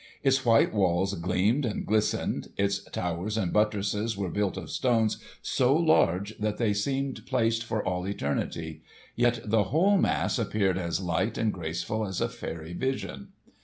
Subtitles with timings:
[0.23, 2.47] Its white walls gleamed and glistened.
[2.57, 7.85] Its towers and buttresses were built of stones so large that they seemed placed for
[7.85, 8.81] all eternity;
[9.15, 13.27] yet the whole mass appeared as light and graceful as a fairy vision.